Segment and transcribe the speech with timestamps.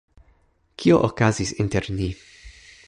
[0.83, 2.13] Kio okazis inter ni?